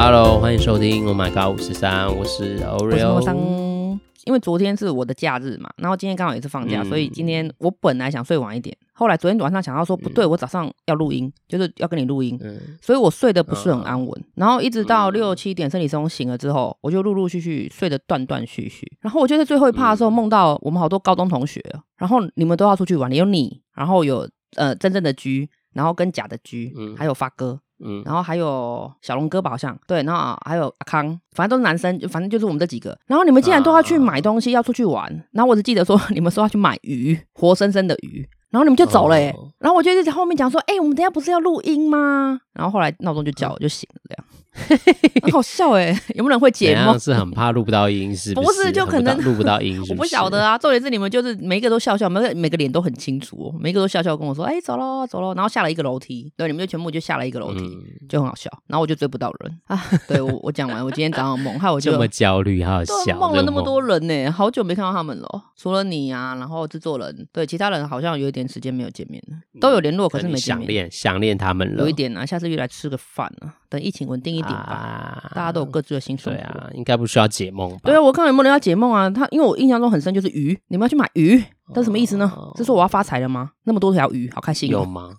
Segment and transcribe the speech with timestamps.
[0.00, 3.98] Hello，欢迎收听 Oh My God 五十三，我是 Oreo。
[4.26, 21.60] 因为昨天是我的假日嘛，然后今天刚好也是放假，嗯、所以今天我本来想睡晚一点，后来昨天晚上想到说不对，嗯、我早上要录音，就是要跟你录音，嗯、所以我睡得不是很安稳，嗯、然后一直到六七点生理钟醒了之后，我就陆陆续续睡得断断续续，然后我就在最后一趴的时候梦到我们好多高中同学，
[21.96, 26.38] 然后你们都要出去玩，有你，然后有呃真正的 G，然后跟假的
[26.76, 27.58] 嗯、还有发哥。
[27.80, 32.98] 嗯，然后还有小龙哥吧，好像对，然后还有阿康，反正都是男生，反正就是我们这几个。
[33.06, 35.04] 然后你们竟然都要去买东西，要出去玩。
[35.12, 38.28] 啊、然后我只记得说， 你们说要去买鱼，活生生的鱼。
[38.50, 42.40] 然后你们就走了、欸，哦、然后我就在后面讲说，哎、欸，我们等一下不是要录音吗？
[42.54, 44.24] 然后后来闹钟就叫，我就醒了，这样。
[45.22, 46.98] 很好笑哎， 有没有人会解梦？
[46.98, 48.46] 是很怕录不到音，是不是？
[48.48, 49.80] 不是，就可能录不到音。
[49.90, 50.58] 我不晓得啊。
[50.58, 57.78] 重点是你们就是每一个都笑笑，每个每个脸都很清楚哦，每个都笑笑跟我说：“哎，走喽，走喽。”然后下了一个楼梯，对，你们就全部就下了一个楼梯，
[58.08, 58.50] 就很好笑。
[58.66, 59.80] 然后我就追不到人啊。
[60.08, 63.16] 对我，我讲完，我今天早上梦，害我就这么焦虑，好笑。
[63.16, 70.66] 梦了那么多人呢，好久没看到他们了，除了你啊，然后制作人，对，其他人好像有一点时间没有见面了，都有联络，可是没见面。
[70.66, 71.82] 想念，想念他们了。
[71.82, 75.30] 有一点啊，下次约来吃个饭啊，等疫情稳定一点吧。
[75.34, 76.30] 大家都有各自的心事。
[76.30, 77.80] 对啊，应该不需要解梦吧？
[77.84, 79.10] 对啊，我看有没有人要解梦啊？
[79.10, 81.42] 他因为我印象中很深，就是鱼，你们要去买鱼。
[81.74, 82.32] 这什么意思呢？
[82.56, 83.50] 是说我要发财了吗？
[83.64, 84.70] 那么多条鱼，好开心。
[84.70, 85.10] 有吗？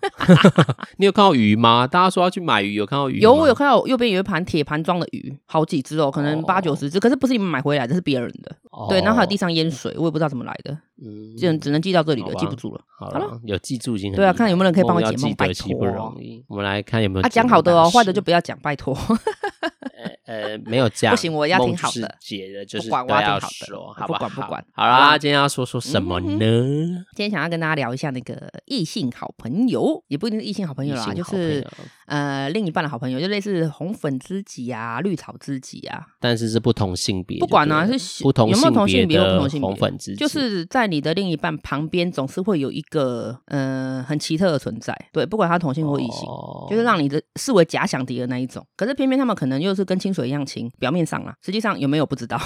[0.97, 1.85] 你有看到鱼吗？
[1.85, 3.19] 大家说要去买鱼，有看到鱼？
[3.19, 6.99] 有，我有看到右边有一盘铁盘装的鱼，好几只哦，可能八九十只。
[6.99, 8.55] 可是不是你们买回来的，是别人的。
[8.89, 10.71] 对，然后还有地上淹水，我也不知道怎么来的。
[11.01, 12.81] 嗯，只能只能记到这里了，记不住了。
[12.97, 14.17] 好了，有记住已经很。
[14.17, 16.15] 对啊，看有没有人可以帮我解梦，拜托。
[16.47, 18.97] 我们来看有没有啊，讲好的哦，坏的就不要讲，拜托。
[20.29, 21.11] 呃，没有讲。
[21.11, 22.15] 不行，我要听好的。
[22.19, 24.05] 解的就是不管，我要说好。
[24.05, 24.63] 不管不管。
[24.73, 27.03] 好啦，今天要说说什么呢？
[27.15, 31.67] 今天想要跟大家聊一下那个异性好朋友，也不一定是异性好朋友啦，就是
[32.09, 48.65] 呃另一半的好朋友，就类似红粉知己啊、绿草知己啊，但是是不同性别，不管啊是不同有没有同性别的不同性红粉知己，就是在你的另一半旁边总是会有一个呃很奇特的存在，对，不管他同性或异性，哦、就是让你的视为假想敌的那一种。
[48.75, 52.39] 可是偏偏他们可能又是跟清水一样清，表面上啊，实际上有没有不知道，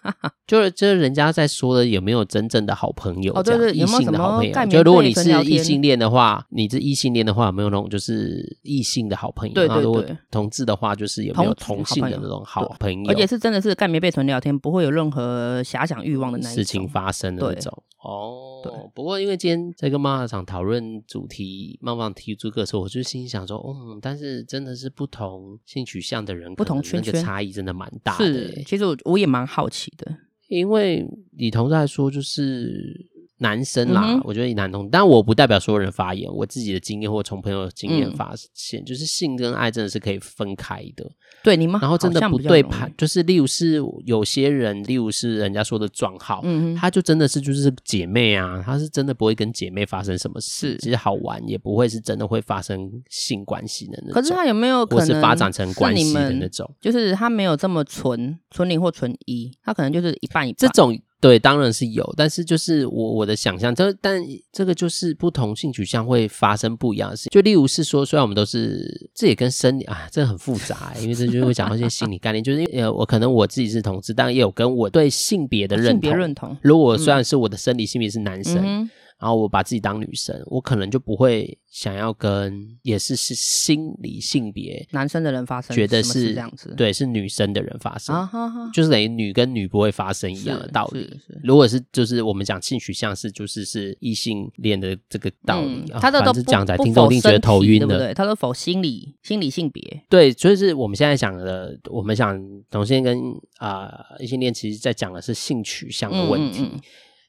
[0.46, 3.32] 就是就是人家在说的有没有真正的好朋友？
[3.34, 4.18] 哦，对对，有没有什么？
[4.18, 9.54] 好朋友，就如果你是异性恋的话，你是异性恋的话，有没有那种就是异性的好朋友？
[9.54, 10.16] 对对对。
[10.30, 13.10] 同志的话，就是有没有同性的那种好朋友？
[13.10, 17.82] 而且是真的是盖棉被纯聊天，不会有任何遐想欲望的那种事情发生的那种。
[18.04, 18.72] 哦，对。
[18.94, 28.24] 不过因为今天在跟妈妈场讨论主题，妈妈提出个时候，我就心想说，嗯，但是真的是不同性取向的人，不同圈圈差异真的蛮大的。
[28.24, 30.06] 是，其实我我也蛮好奇的，
[30.48, 33.15] 因为你同在说就是。
[33.38, 36.32] 男生啦，嗯、我觉得以男同，但我不代表所有人发言。
[36.32, 41.06] 我自己的经验或从朋友的经验发现，嗯、就是性跟爱真的是可以分开的。
[41.42, 54.14] 对你们，然后真的不对盘，就是例如是有些人，例如是人家说的撞号，嗯哼，他就真的是就是姐妹啊，他是真的不会跟姐妹发生什么事，是其实好玩，也不会是真的会发生性关系的那种。
[54.14, 56.68] 可是他有没有可能是发展成关系的那种？
[56.80, 60.98] 就是他没有这么纯纯零或纯一，他可能就是一半一半这种。
[61.20, 64.22] 对，当然是有，但是就是我我的想象，这但
[64.52, 67.28] 这个就是不同性取向会发生不一样的事。
[67.30, 72.44] 就例如是说，虽然我们都是，这也跟生理啊，这很复杂，因为这就会讲到一些心理概念。
[72.44, 75.92] 就是呃，我可能我自己是同志，但也有跟我对性别的认同。
[75.92, 76.56] 性别认同。
[76.62, 78.62] 如果虽然是我的生理性别是男生。
[78.64, 91.08] 嗯然后我把自己当女生，我可能就不会想要跟也是是心理性别男生的人发生，觉得是这样子，对，是女生的人发生，啊、哈哈就是等于女跟女不会发生一样的道理。
[91.42, 98.12] 如果是就是我们讲性取向是就是是异性恋的这个道理，嗯、他这都讲在听众一定觉得头晕的，对不对？
[98.12, 102.38] 他都否心理心理性别，对，所以是我们现在讲的，我们讲
[102.70, 103.90] 同性恋跟啊
[104.20, 106.64] 异性恋，其实在讲的是性取向的问题。
[106.64, 106.80] 嗯嗯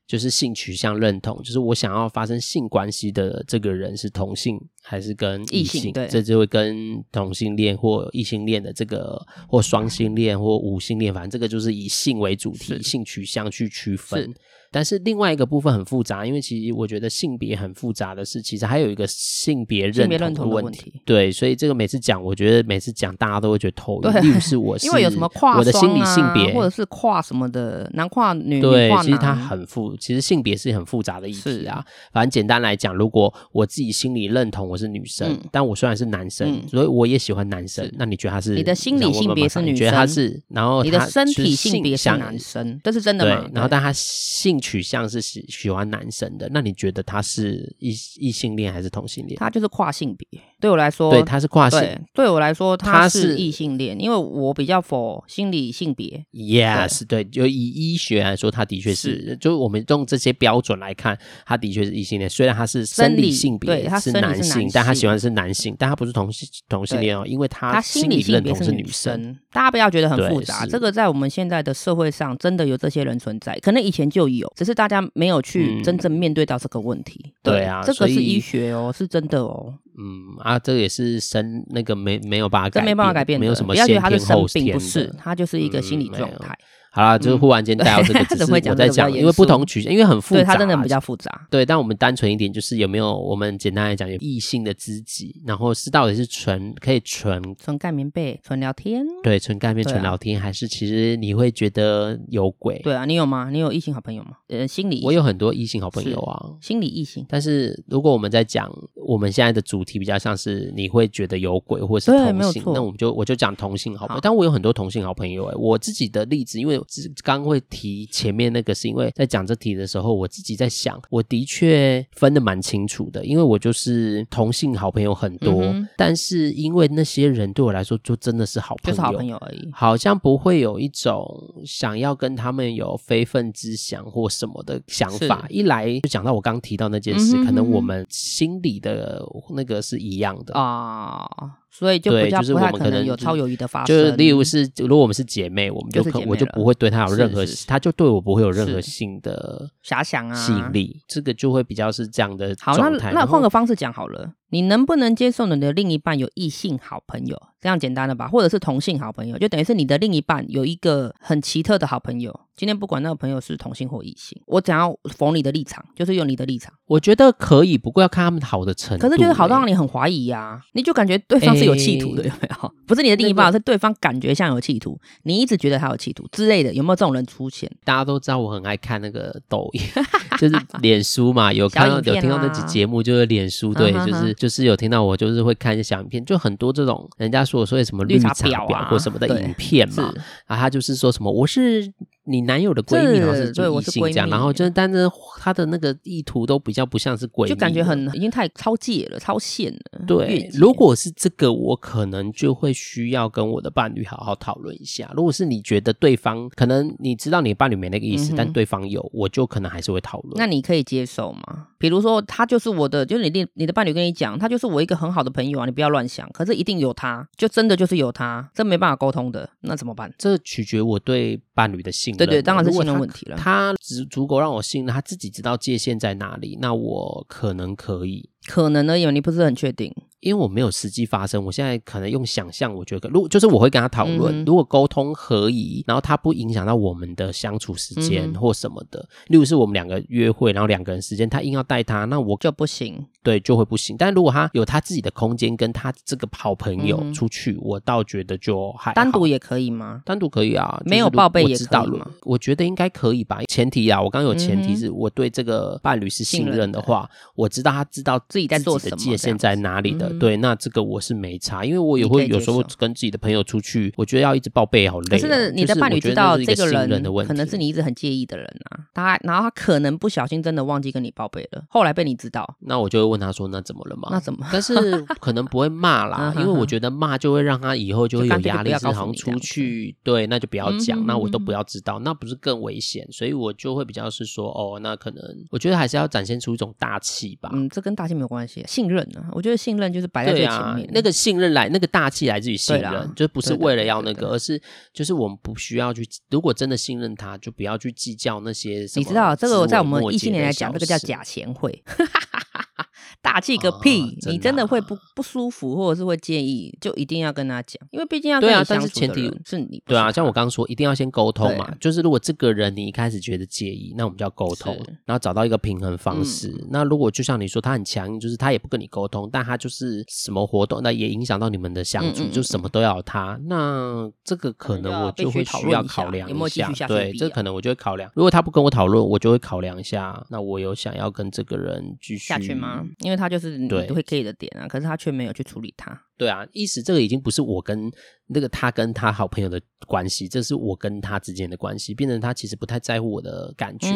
[0.08, 5.92] 就是性取向认同，就是我想要发生性关系的这个人是同性还是跟异性？
[5.92, 14.34] 对，这就会跟同性恋或异性恋的这个或双性恋或无性恋，反正这个就是以性为主题，性取向去区分。
[14.72, 20.94] 但是另外一个部分很复杂，因为其实我觉得性别很复杂的是，其实还有一个性别认同的问题。
[21.06, 24.22] 对，所以这个每次讲，我觉得每次讲大家都会觉得头晕。
[24.22, 31.84] 例如是我是， 因为有什么跨、啊、我的心理性别，或者是跨什么的男跨女，对，其实它很复，其实性别是很复杂的议题啊。
[32.12, 37.90] 反正简单来讲，如果我自己心里认同我是女生，嗯、但我虽然是男生，嗯、所以我也喜欢男生。
[37.98, 38.56] 那你觉得他是？
[38.56, 40.42] 你的心理性别是女生，你觉得他是？
[40.50, 43.42] 然后你的身体性别是男生，这是真的吗？
[43.42, 45.22] 对，然后但他性取向是。
[45.28, 49.38] 喜喜欢男生的，那你觉得他是异异性恋还是同性恋？
[49.38, 50.26] 他就是跨性别，
[50.62, 51.80] 对我来说，对他是跨性。
[51.80, 56.24] 对，对我来说他是异性恋，因为我比较否心理性别。
[56.32, 62.30] Yes，对，就以医学来说，他的确是，是就我们用这些标准来看，他的确是异性恋。
[62.30, 69.38] 虽然他是生理性别是男性，他是男性，但他喜欢的是男性，但他不是同性同性恋哦，因为他心理认同是女生。
[69.52, 77.20] 大家不要觉得很复杂，这个在我们现在的社会上真的有这些人存在，可能以前就有，只是大家没有去真正面对到这个问题。
[77.26, 79.74] 嗯、对，对啊，这个是医学哦，是真的哦。
[79.98, 86.58] 嗯啊，这个也是生那个没没有办法改变，没办法改变，没有什么不要觉得他是生并，不是，他就是一个心理状态。
[86.62, 86.66] 嗯
[86.98, 91.48] 好了，就是忽然间带到这个， 只是我在讲，因为不同取向，因为很复杂，它真的比较复杂。
[91.52, 102.80] 对，但我们单纯一点，就是有没有我们简单来讲，有异性的知己，然后是到底是纯可以纯纯盖棉被、纯聊天，对，纯盖棉、纯聊天，还是其实你会觉得有鬼？
[102.80, 103.50] 对啊，你有吗？
[103.52, 104.32] 你有异性好朋友吗？
[104.48, 107.24] 呃，心理我有很多异性好朋友啊，心理异性。
[107.30, 108.72] 但是如果我们在讲
[109.08, 114.20] 我们现在的主题比较像是你会觉得有鬼，或是同性，那我们就我就讲同性好朋友。
[114.22, 116.80] 但我有很多同性好朋友哎，我自己的例子，因为
[117.24, 117.62] 刚会。
[117.70, 131.24] 提前面那个是因为在讲这题的时候，我自己在想，我的确分的蛮清楚的，因为我就是同性好朋友很多，嗯、但是因为那些人对我来说就真的是好朋友，就是好朋友而已，好像不会有一种
[131.66, 135.46] 想要跟他们有非分之想或什么的想法。
[135.50, 141.28] 一来就讲到我刚提到那件事，嗯、哼哼可能我们心里的呃那个是一样的啊。
[141.70, 143.88] 所以就比较不太可能有超友谊的发生。
[143.88, 151.02] 就是例如是，如果我们是姐妹，我们就可我就不会对她有任何，她就对我不会有任何性的遐想啊吸引力。
[151.08, 153.10] 这个就会比较是这样的状态。
[153.10, 154.34] 好，那那换个方式讲好了。
[154.50, 157.38] 你能不能接受你的另一半有异性好朋友？
[157.60, 162.40] 这样简单的吧，或者是同性好朋友，就等于是你的另一半有一个很奇特的好朋友。
[162.56, 166.74] 今天不管那个朋友是同性或异性，我只要逢你的立场，就是用你的立场。
[166.86, 169.02] 我觉得可以，不过要看他们好的程度。
[169.06, 172.74] 可是就是好到让你很怀疑呀、啊，你就感觉对方是有企图的，欸、有没有？
[172.88, 177.70] 不是你的另一半，那个、是对方感觉像有企图，你一直觉得他有企图之类的，有没有这种人出现？
[177.84, 179.82] 大家都知道我很爱看那个抖音，
[180.40, 185.18] 就是脸书嘛， 有看到、啊、有听到那集节目，就是脸书，对，就是就是有听到我。
[185.18, 190.14] 就是会看一些小影片，就很多这种人家说所谓什么绿茶婊或什么的影片嘛，
[190.46, 191.92] 啊，他就是说什么我是。
[192.28, 195.10] 你男友的闺蜜，好像是异性这样，然后就是，但是
[195.40, 200.02] 他的那个意图都比较不像是闺蜜，就感觉很已经太超界了，超线了。
[200.06, 205.12] 对，如果是这个，我可能就会需要跟我的伴侣好好讨论一下。
[205.16, 210.34] 如果是你觉得对方可能你知道你伴侣没那个意思，嗯、但对方有，我就可能还是会讨论。
[210.36, 211.68] 那你可以接受吗？
[211.78, 216.30] 比如说他就是我的，就是你你的伴侣跟你讲，他就是我一个很好的朋友啊，你不要乱想。
[216.34, 220.14] 可是一定有他，就真的就是有他，这没办法沟通的，那怎么办？
[220.18, 222.18] 这取决我对伴侣的信任。
[222.18, 223.00] 对对，当然是信任。
[223.00, 229.94] 问题了，他只足够让我信任，他自己知道界限在哪里，那我可能可以，可能而已，你不是很确定。
[230.20, 243.96] 因为我没有实际发生，我现在可能用想象，我觉得如果就是我会跟他讨论，嗯、如果沟通合宜，然后他不影响到我们的相处时间或什么的，嗯、例如是我们两个约会，然后两个人时间，他硬要带他，那我就不行，对，就会不行。
[243.96, 250.02] 但如果他有他自己的空间，跟他这个好朋友出去，嗯、我倒觉得就还单独也可以吗？
[250.04, 252.10] 单独可以啊，没有报备也可以吗？
[252.24, 253.40] 我觉得应该可以吧。
[253.48, 260.88] 前提啊，我刚刚有前提是我对这个伴侣是信任的话，我知道他知道自己在做什么，界限在哪里的，对，那这个。
[260.88, 265.10] 我是没差，因为我也会有时候跟自己的朋友出去，我觉得要一直报备好累。
[265.10, 266.88] 可是你的伴侣知道这个人
[267.26, 274.48] 可能是你一直很介意的人啊，他然后他可能不小心真的忘记跟你报备了，后来被你知道，那我就会问他说：“那怎么了嘛？”那怎么？
[274.54, 283.06] 但是 可能不会骂啦，因为我觉得骂就会让他以后就会有压力，是好像出去 对，那就不要讲，那我都不要知道，那不是更危险？
[283.12, 287.50] 所以我就会比较是说，哦，那可能我觉得还是要展现出一种大气吧。
[287.54, 289.26] 嗯，这跟大气没有关系，信任呢？
[289.32, 291.48] 我觉得信任就是摆在最前面，那个信任。
[291.54, 294.62] 来，那个大气来自于信任，就不是为了要那个，而是
[294.94, 296.06] 就是我们不需要去。
[296.30, 298.86] 如果真的信任他，就不要去计较那些。
[298.96, 301.84] 你知道，这个在我们一七年来讲，这个叫假钱会。
[303.22, 304.02] 大气个屁！
[304.02, 309.82] 哦真啊、你真的会不不舒服，或者是会介意，就一定要跟他讲，因为毕竟要跟你相处的人是你。
[309.86, 311.66] 对啊，像我刚刚说，一定要先沟通嘛。
[311.72, 314.76] 对就是如果这个人你一开始觉得介意，那我们就要沟通，
[315.06, 316.50] 然后找到一个平衡方式。
[316.50, 323.40] 嗯、那如果就像你说，他很强硬，就是他也不跟你沟通，但他就是什么活动，那也影响到你们的相处，嗯嗯嗯就什么都要他。
[323.46, 326.88] 那这个可能我就会需要考量一下。
[326.88, 328.10] 对，这可能我就会考量。
[328.16, 330.26] 如果他不跟我讨论，我就会考量一下。
[330.30, 332.86] 那我有想要跟这个人继续下去吗？
[333.00, 336.02] 因为他就是你都会 care 的点啊，可是他却没有去处理他。
[336.18, 337.92] 对啊，意思这个已经不是我跟
[338.30, 343.88] 那个他跟他好朋友的关系，这是我跟他之间的关系，变成他其实不太在乎我的感觉，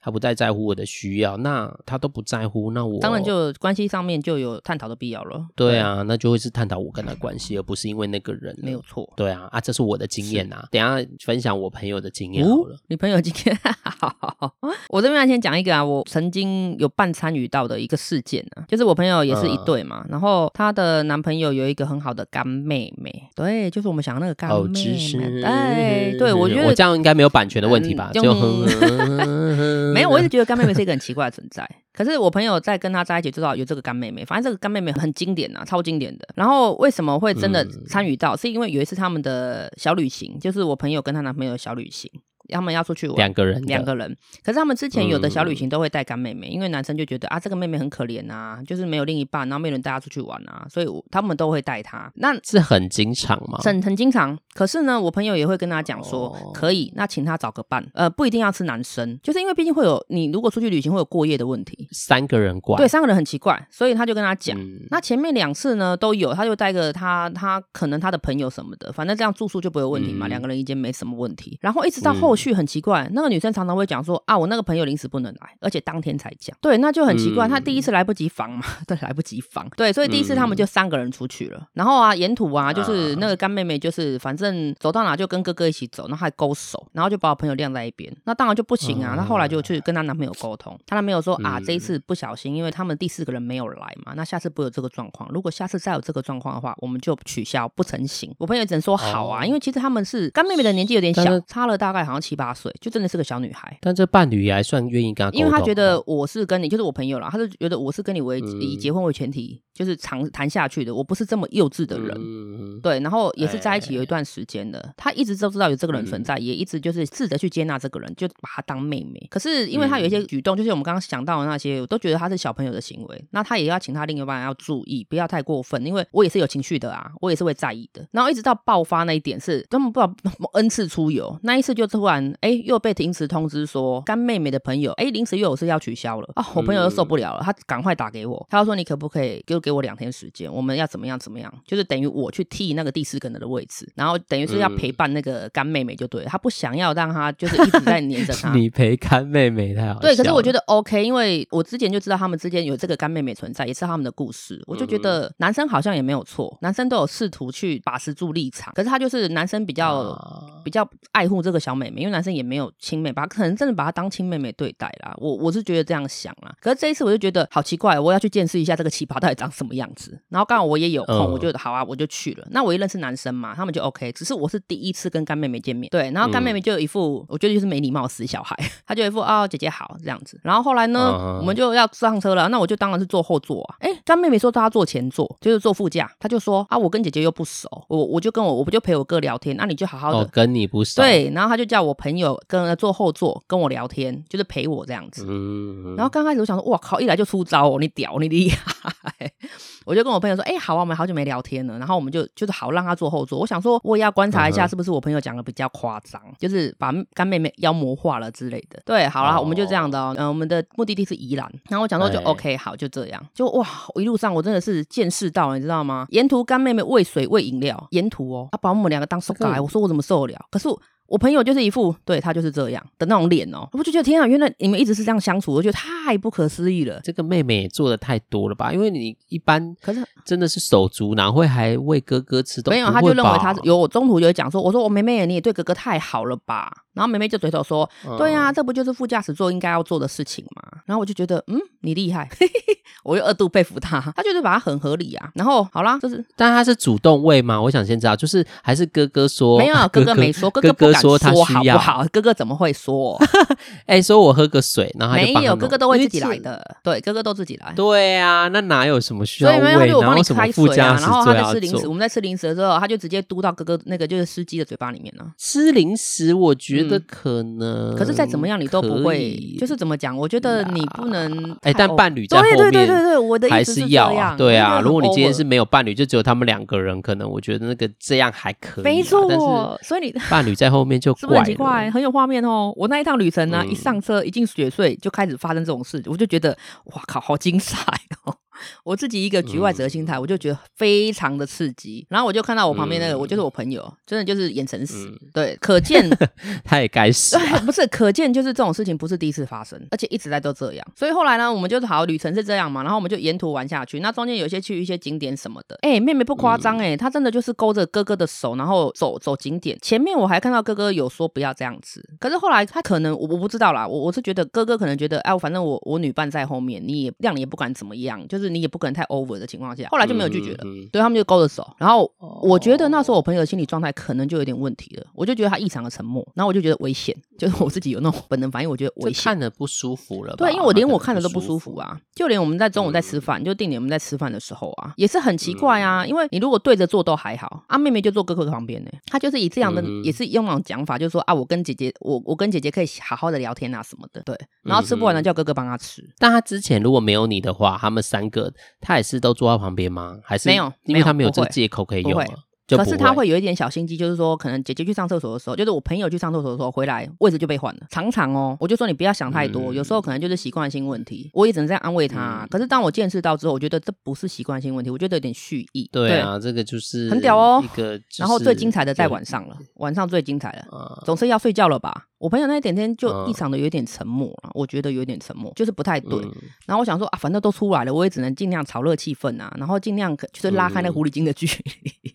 [0.00, 5.44] 他不太在乎我的需要，那他都不在乎，那我当然就关系上面就有探讨的必要了。
[5.56, 9.12] 对啊，对那就会是探讨我跟他关系，而不是因为那个人，没有错。
[9.16, 12.74] 对啊，啊，这是我的经验啊，等一下分享我朋友的经验好了。
[12.74, 14.54] 哦、你朋友经验， 好好好，
[14.90, 24.68] 我这边要先讲一个啊，我曾经有半参与到的一个事件啊，就是我朋友也是一对嘛，嗯、然后她的男朋友有一个很好的干妹妹，对，就是我们想要那个干妹
[25.16, 28.10] 妹，哎、哦，对，我觉得我这样应该没有版权的问题吧？
[28.14, 28.34] 嗯、就
[29.94, 31.68] 没有，我一直觉得干妹妹是一个很奇怪的存在。
[31.92, 36.26] 可是我朋友在跟她在一起，知道有这个干妹妹，反正这个干妹妹很经典啊，超经典的。
[36.34, 38.34] 然后为什么会真的参与到？
[38.34, 42.10] 嗯、是因为有一次他们的小旅行，就是我朋友跟她男朋友的小旅行。
[42.48, 44.16] 他们要出去玩，两个人，两个人。
[44.42, 52.10] 可是他们之前有的小旅行都会带干妹妹，嗯、因为男生就觉得啊，这个妹妹很可怜啊，就是没有另一半，然后没有人带她出去玩啊，所以他们都会带她。
[52.16, 53.58] 那是很经常吗？
[53.62, 54.38] 很很经常。
[54.54, 61.88] 可是呢，我朋友也会跟他讲说，哦、可以，那请他找个伴，呃，不一定要是男生，就是因为毕竟会有你如果出去旅行会有过夜的问题。
[61.90, 64.58] 三个人怪，对，三个人很奇怪，所以他就跟他讲。
[64.58, 71.58] 嗯、那前面两次呢都有，他就带个他他可能他的朋友什么的，反正这样住宿就不会有问题嘛，嗯、两个人一间没什么问题。
[71.60, 73.04] 然后一直到后续很奇怪。
[73.04, 76.56] 嗯那个女生常常会讲说啊，我那个朋友临时不能来，而且当天才讲。
[76.60, 77.46] 对，那就很奇怪。
[77.46, 79.68] 嗯、他第一次来不及防嘛， 对，来不及防。
[79.76, 81.58] 对，所以第一次他们就三个人出去了。
[81.60, 88.12] 嗯、然后啊，沿途啊，就是那个干妹妹，就是反正走到哪就跟哥哥一起走，然后还勾手，然后就把我朋友晾在一边。
[88.24, 89.14] 那当然就不行啊。
[89.16, 95.30] 她、嗯、后来就去跟她男朋友沟通，她男朋友说啊，这一次不小心，因为他们第四个人没有来嘛，那下次不会有这个状况。
[95.32, 98.34] 如果下次再有这个状况的话，我们就取消不成行。
[98.38, 103.76] 我朋友只能说好啊，哦、因为其实他们是干妹妹的年纪有点小，差了大概好像七八岁，就真的是个小女孩。
[103.80, 119.26] 但这伴侣也还算愿意跟他，因为他觉得我是跟你，就是我朋友啦，他是觉得我是跟你为以结婚为前提，嗯、就是长谈下去的，我不是这么幼稚的人，嗯、对，然后也是在一起有一段时间的，哎、他一直都知道有这个人存在，嗯、也一直就是试着去接纳这个人，就把他当妹妹。
[119.30, 128.06] 可是因为他有一些举动，就是我们刚刚想到的那些，我都觉得他是小朋友的行为，那他也要请他另一半要注意，不要太过分，因为我也是有情绪的啊，我也是会在意的。
[128.12, 130.14] 然后一直到爆发那一点是根本不知道
[130.54, 136.46] N 次出游，那一次就突然哎又被停职通知说干妹妹的朋友，哎，临时又有事要取消了啊！
[136.54, 140.52] 我朋友又受不了了，他赶快打给我，他就说：“你可不可以就给我两天时间？
[140.52, 141.52] 我们要怎么样怎么样？
[141.66, 146.28] 就是等于我去替那个第四个人的位置，然后等于是要陪伴那个干妹妹就对了。
[146.28, 148.52] 他不想要让他就是一直在黏着他。
[148.54, 150.00] 你陪干妹妹太好。
[150.00, 154.62] 对，可是我觉得 OK，因为我之前就知道他们之间有这个干妹妹存在，也是他们的故事。
[154.66, 160.16] 我就觉得男生好像也没有错，男生都有试图去把持住立场，可是他就是男生比较
[160.64, 164.94] 比较爱护这个小妹妹，因为男生也没有亲妹，把可能真的把她当亲妹妹对待。
[165.02, 170.20] 啦，我我是觉得这样想啦，可是这一次我就觉得好奇怪，我要去见识一下这个奇葩到底长什么样子。
[170.28, 172.46] 然后刚好我也有空，我就好啊，我就去了。
[172.50, 174.12] 那我一认识男生嘛，他们就 OK。
[174.12, 178.54] 只是我是第一次跟干妹妹见面，对，然后干妹妹就有一副我觉得就是没礼貌死小孩，
[178.86, 180.38] 她就一副哦姐姐好这样子。
[180.42, 183.76] 然后后来呢，我们就要上车了，那我就当然是坐后座啊。
[183.78, 191.30] 哎，干妹妹说她坐前座，就是坐副驾，她就说啊我跟姐姐又不熟，我我就跟我我不就陪我哥聊天，那你就好好的跟你不熟，对。
[191.30, 194.84] 然后她就叫我朋友跟坐后座跟我聊天，就是陪我。
[194.84, 199.32] 这样子，嗯，然后刚开始我想说，哇靠，一来就出招哦，你屌，你厉害，
[199.86, 208.82] 我就跟我朋友说，哎，好啊，我们好久没聊天了，然后我们就就是好让他坐后座，我想说我也要观察一下是不是我朋友讲的比较夸张，嗯、就是把干妹妹妖魔化了之类的。
[208.84, 216.06] 对，好了，哦、我们就这样的哦，嗯，我们的目的地是宜兰，然后我讲说就 OK，好，就这样，就哇，我一路上我真的是见识到了，你知道吗？
[216.10, 220.44] 沿途干妹妹喂水喂饮料，沿途哦，他把我们两个当受害，我说我怎么受得了？
[220.50, 220.68] 可是。
[221.14, 227.00] 我朋友就是一副对他就是这样的那种脸哦，我就觉得天啊，原来你们一直是这样相处，我觉得太不可思议了。
[227.04, 228.72] 这个妹妹也做的太多了吧？
[228.72, 232.80] 因为你一般可是真的是手足，哪会还喂哥哥吃东西？
[232.80, 233.76] 没有，他就认为他有。
[233.78, 236.68] 我中途就讲说，我说我妹妹你也对哥哥太好了吧？
[236.94, 240.62] 然后妹妹就嘴头说，嗯、对呀、啊，这不就是副驾驶座应该要做的事情吗？
[240.86, 242.28] 然后我就觉得，嗯，你厉害，
[243.02, 244.00] 我又二度佩服他。
[244.16, 245.30] 他就是把他很合理啊。
[245.34, 247.60] 然后好啦，就是，但他是主动喂吗？
[247.60, 249.58] 我想先知道，就是还是哥哥说？
[249.58, 251.74] 没有，哥哥没说， 哥哥不敢说他需要。
[251.78, 252.06] 好不好？
[252.12, 253.20] 哥哥怎么会说？
[253.86, 256.62] 哎、欸，说我喝个水，然后他就没有，哥哥都会自己来的。
[256.82, 257.72] 对，哥哥都自己来。
[257.74, 259.58] 对啊，那哪有什么需要喂？
[259.58, 261.86] 然后我帮你开水啊，然后他在吃零食。
[261.86, 265.26] 我们在吃零食的时候，他就直接嘟到哥哥那个就是司机的嘴巴里面了。
[265.38, 270.16] 吃零食，我觉得可能、嗯，可是再怎么样你都不会，就是怎么讲？
[270.16, 274.80] 我觉得你不能哎、欸，但伴侣在后面，对对对对，我的意思是还是要啊，对啊。
[274.80, 278.84] 如果你今天是没有伴侣，就只有他们两个人，可能我觉得那个这样还可以、啊。
[278.84, 282.72] 没错，但是所以你伴侣在后面就怪是不是很奇怪，很有画面哦。
[282.76, 287.92] 我那一趟旅程呢、啊，嗯、一上车一进雪隧就开始发生这种事，我就觉得哇靠，好精彩
[288.24, 288.36] 哦。
[288.84, 292.06] 我自己一个局外者的心态，我就觉得非常的刺激。
[292.10, 295.10] 然后我就看到我旁边那个，我就是我朋友，真的就是眼神死。
[295.32, 296.08] 对，可见
[296.64, 297.36] 他也该死。
[297.38, 300.86] 对，不是可见就是这种事情不是第一次发生，而且一直在都这样。
[300.96, 304.00] 所以后来呢，我们就好旅程是这样嘛，然后我们就沿途玩下去。
[304.00, 305.78] 那中间有些去一些景点什么的。
[305.82, 309.78] 哎，妹妹不夸张哎，她真的就是勾着哥哥的手，然后走走景点。
[309.82, 320.64] 前面我还看到哥哥有说不要这样子，可是后来他可能我我不知道啦，我我是觉得哥哥可能觉得哎，反正我我女伴在后面，你也让你也不管怎么样，就是你也不可能太 over 的情况下，后来就没有拒绝了。
[320.92, 322.10] 对，他们就勾着手，然后
[322.42, 330.34] 我觉得那时候我朋友的心理状态可能就有点问题了，我就觉得他异常的沉默，然后我就觉得危险，就是我自己有那种本能反应，我觉得危险，看着不舒服了。
[330.36, 346.02] 对，因为我连我看着都不舒服啊，就连我们在中午在吃饭，嗯、就定点我们在吃饭的时候啊，也是很奇怪啊，嗯、因为你如果对着坐都还好，啊妹妹就坐哥哥旁边呢，她就是以这样的、嗯、也是用那种讲法，就是说啊我跟姐姐我我跟姐姐可以好好的聊天啊什么的，对，然后吃不完了叫哥哥帮他吃。
[346.02, 350.18] 嗯、但他之前如果没有你的话，他们三个他也是都坐在旁边吗？
[350.24, 350.72] 还是没有？
[350.84, 352.20] 因为他没有这个借口可以用。
[352.66, 358.56] 可是他会有一点小心机，就是说，可能姐姐去上厕所的时候，就是我朋友去上厕所的时候回来，位置就被换了，常常哦。
[358.58, 361.30] 我就说你不要想太多，有时候可能就是习惯性问题。
[361.34, 362.46] 我也只能这样安慰他。
[362.50, 365.88] 可是当我见识到之后，我觉得这不是习惯性问题，我觉得有点蓄意。
[365.92, 367.62] 对啊，这个就是很屌哦。
[367.62, 372.06] 一个，然后最精彩的在晚上了，晚上最精彩了，总是要睡觉了吧？
[372.16, 376.18] 我朋友那一点点就异常的有点沉默了，我觉得有点沉默，就是不太对。
[376.64, 382.13] 然后我想说啊，反正都出来了，我也只能尽量炒热气氛啊，然后尽量就是拉开那狐狸精的距离。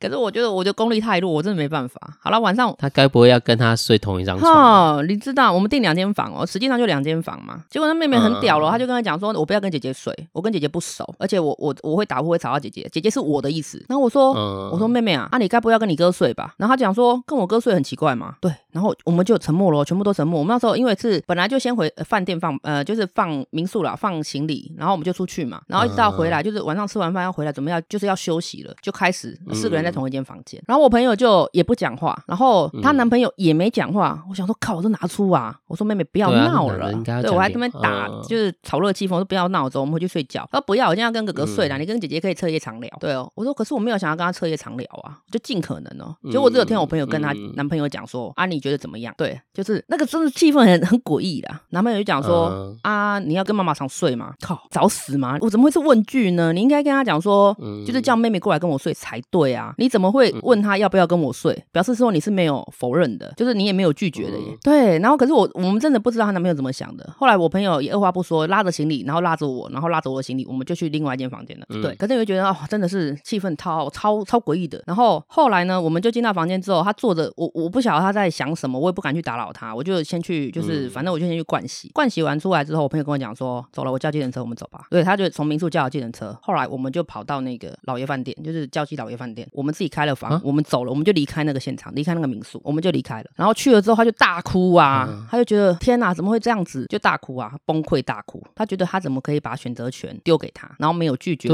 [0.00, 2.00] 可是我觉得我的功力太弱，我真的没办法。
[2.20, 4.96] 好了，晚上他该不会要跟他睡同一张床？
[4.96, 7.62] 哦，你知道我们订两间房哦，实际上就两间房嘛。
[7.68, 14.32] 结果他妹妹很屌了，他就跟他讲说：“我不要跟姐姐睡，我跟姐姐不熟，而且我我我会打呼会吵到姐姐，姐姐是我的意思。”然后我说
[14.72, 20.38] ：“我说妹妹啊，啊你该不会要跟你哥睡吧？”然后他讲说：“跟我哥睡很奇怪嘛。”对，然后我们就沉默了，全部都沉默。
[20.38, 30.62] 我们那时候因为是本来就先回饭店放呃，就是放民宿了，放行李，然后我们就出去嘛，然后一直到回来就是晚上吃完饭要回来，准备要就是要休息了，就开始四个人在同一间房间。
[30.66, 34.22] 然后我朋友就也不讲话，然后她男朋友也没讲话。
[34.28, 35.58] 我想说，靠，我说拿出啊！
[35.66, 36.92] 我说妹妹不要闹了，
[37.22, 40.48] 对我还这边打，就是炒热气氛，我说不要闹，走，我们回去睡觉。
[40.52, 42.90] 他说不要，我今天要跟哥哥睡了，你跟姐姐可以彻夜长聊。
[43.00, 46.14] 对哦，我说可是我没有想要跟他彻夜长聊啊，就尽可能哦。
[46.30, 49.14] 结果我只有听我朋友跟她男朋友讲说啊，你觉得怎么样？
[49.16, 51.48] 对，就是那个真的气氛很很诡异的。
[51.70, 54.34] 男朋友就讲说啊，你要跟妈妈常睡吗？
[54.40, 55.38] 靠，找死吗？
[55.40, 56.52] 我怎么会是问句呢？
[56.52, 60.30] 你应该跟他讲说，就是叫妹妹过来跟我睡才对啊，你怎么会？
[60.42, 64.44] 问他要不要跟我睡，表示说你是没有否认的，就是你也没有拒绝的耶。
[64.48, 67.12] 嗯、对，然后可是我我们真的不知道她男朋友怎么想的。
[67.16, 71.66] 后来我朋友也二话不说，拉着行李，然后拉着我，然后拉着我的行李，我们就去另外一间房间了。
[71.70, 74.82] 嗯、对，可是你会觉得哦，真的是气氛超超超诡异的。
[74.86, 81.90] 然后后来呢，我们就进到房间之后，他坐着，我我不晓得他在想什么，我也不敢去打扰他，我就先去，就是反正我就先去盥洗。
[81.94, 84.86] 盥洗完出来之后，我朋友跟我讲说，走了，我叫计程车，我们走吧。
[84.90, 86.36] 对，他就从民宿叫了计程车。
[86.42, 91.00] 后来我们就跑到那个老爷饭店，就是郊区老爷饭店，我们自己开了房，啊、我们走了，我们。
[91.10, 93.30] 就离开那个现场，离开那个民宿，我们就离开了。
[93.34, 96.86] 然后去了之后，他就大哭啊，嗯、他就觉得天哪，怎么会这样子？
[96.88, 98.40] 就大哭啊，崩溃大哭。
[98.54, 101.48] 他觉得他怎么可以把选择权丢给他，然后没有拒绝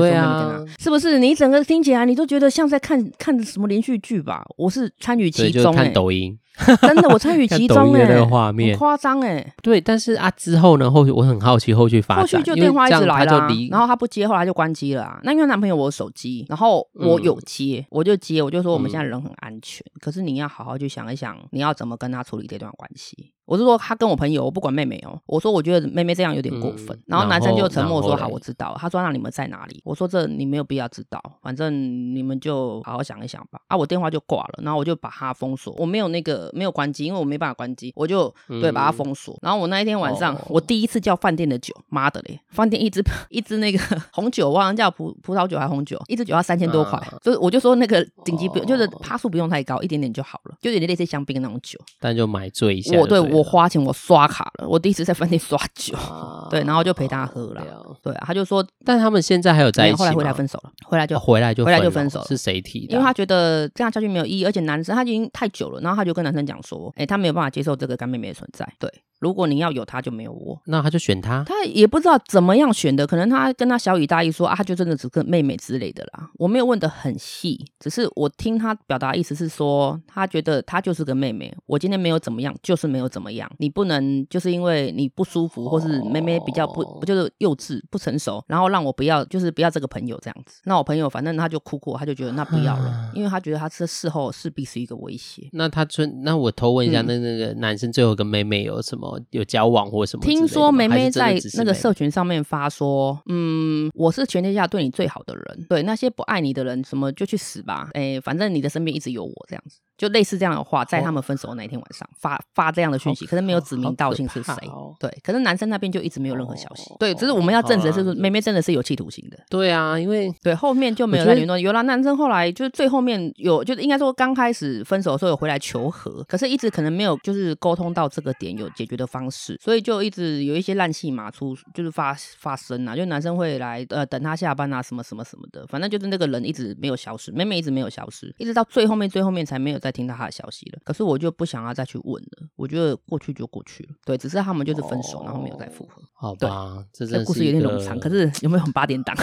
[0.79, 1.19] 是不是？
[1.19, 4.45] 你整个听起来，你都觉得像在看看什么连续剧吧？
[4.59, 6.39] 我是参与其中、欸，看抖音。
[6.81, 9.55] 真的，我参与其中哎、欸，画面夸张哎。
[9.63, 10.91] 对，但是啊，之后呢？
[10.91, 12.23] 后续我很好奇后续发展。
[12.23, 15.21] 后续就电话一直来了，然后他不接，后来就关机了啊。
[15.23, 23.33] 那因为男朋友我有手机，然后我有接，嗯、我就接，我就说我们现在人很安全，嗯、可是你要好好去想一想，你要怎么跟他处理这段关系。
[23.47, 25.19] 我是说，他跟我朋友，我不管妹妹哦。
[25.27, 26.99] 我说，我觉得妹妹这样有点过分。
[27.07, 31.73] 然后男生就沉默说：“好，我知道。”他说：“那你们在哪里？”我说：“这你没有必要知道，反正
[32.15, 39.39] 你们就好好想一想吧。”啊，我电话就挂了，然后我就把他封锁，我没有那个没有关机，因为我没办法关机，我就对把他封锁。
[39.43, 43.79] 然后我那一天晚上，我第一次叫饭店的酒，妈的嘞，饭店一支一支那个
[44.13, 52.99] 红酒，我好像叫葡葡萄酒还是红酒，一支酒要三千多块，就是我就说那个顶级不用，就是趴数不用太高，一点点就好了，就有点类似香槟那种酒，但就买醉一下。
[52.99, 54.27] 我对我花钱我刷。
[54.27, 59.97] 卡了，我第一次在饭店刷酒，啊、 对，然后就陪他喝了，哦、对啊，他就说，但他们现在还有在一起？
[59.99, 62.93] 后来回来分手了，回来就、啊、回来就回来就分手了，是谁提的？
[62.93, 68.93] 因为他觉得这样下去没有意义，而且男生他已经太久了，然后他就跟男生讲说，哎、欸，他没有办法接受这个干妹妹的存在，对。
[69.19, 71.43] 如果你要有他，就没有我，那他就选他。
[71.45, 76.29] 他也不知道怎么样选的，可能他跟他小雨大意说啊，他就真的只跟妹妹之类的啦。
[76.35, 81.55] 我没有问的很细，只是我听他表达意思是说，他觉得他就是个妹妹。
[81.67, 83.51] 我今天没有怎么样，就是没有怎么样。
[83.59, 90.61] 你不能就是因为你不舒服，或是妹妹比较不不就是幼稚不成熟，然后让我不要就是不要这个朋友这样子。
[90.65, 95.49] 那我朋友反正他就哭哭，他就觉得那不要了，因为他觉得他这事后势必是一个威胁。
[95.53, 99.06] 那他尊那我偷问一下，那那个男生最后跟妹妹有什么？
[99.07, 100.25] 么有交往或什么？
[100.25, 109.79] 听说梅梅在那个社群上面发说，嗯，我是全天下对你最好的人，对那些不爱你的人，什么就去死吧，哎，反正你的身边一直有我这样子。
[109.97, 114.55] 就类似这样的话，在他们分手的那一天晚上发发这样的讯息，可是没有指名道姓是谁。
[115.01, 116.95] 对，可是男生那边就一直没有任何消息。
[116.99, 119.39] 对，只是我们要证实的是，妹妹真的是有企图心的。
[119.49, 121.59] 对啊，因为对后面就没有再联络。
[121.59, 139.79] 有啦，男生后来就是最后面有，就是应该说刚开始分手的时候有回来求和，可是一直可能没有就是沟通到这个点有解决的方式，所以就一直有一些烂戏码出，就是发发生啊，就男生会来呃等他下班啊什么什么什么的，反正就是那个人一直没有消失，妹妹一直没有消失，一直到最后面最后面才没有。
[139.87, 142.49] 再听到他的消息了，可是我就不想要再去问了。
[142.57, 146.03] 我觉得过去就过去了，对，只是他们就是分手，哦、然后没有再复合。
[146.13, 149.17] 好吧，对这故事有点冗长，可是有没有很八点档？